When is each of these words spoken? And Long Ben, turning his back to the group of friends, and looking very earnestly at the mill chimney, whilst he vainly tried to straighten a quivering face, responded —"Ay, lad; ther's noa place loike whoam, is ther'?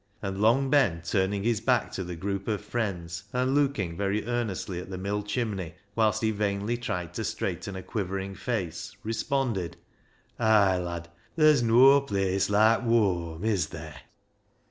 And 0.23 0.41
Long 0.41 0.71
Ben, 0.71 1.03
turning 1.03 1.43
his 1.43 1.61
back 1.61 1.91
to 1.91 2.03
the 2.03 2.15
group 2.15 2.47
of 2.47 2.61
friends, 2.65 3.25
and 3.33 3.53
looking 3.53 3.95
very 3.95 4.25
earnestly 4.25 4.79
at 4.79 4.89
the 4.89 4.97
mill 4.97 5.21
chimney, 5.21 5.75
whilst 5.93 6.23
he 6.23 6.31
vainly 6.31 6.75
tried 6.75 7.13
to 7.13 7.23
straighten 7.23 7.75
a 7.75 7.83
quivering 7.83 8.33
face, 8.33 8.95
responded 9.03 9.77
—"Ay, 10.39 10.79
lad; 10.79 11.09
ther's 11.35 11.61
noa 11.61 12.01
place 12.01 12.49
loike 12.49 12.81
whoam, 12.81 13.43
is 13.45 13.67
ther'? 13.67 13.93